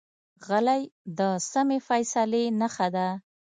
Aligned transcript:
غلی، 0.47 0.83
د 1.17 1.19
سمې 1.51 1.79
فیصلې 1.87 2.43
نښه 2.59 2.87
ده. 2.95 3.07